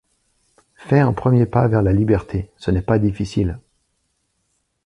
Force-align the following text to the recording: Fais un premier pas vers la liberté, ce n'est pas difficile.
Fais 0.77 0.97
un 0.97 1.13
premier 1.13 1.45
pas 1.45 1.67
vers 1.67 1.83
la 1.83 1.93
liberté, 1.93 2.49
ce 2.57 2.71
n'est 2.71 2.81
pas 2.81 2.97
difficile. 2.97 3.59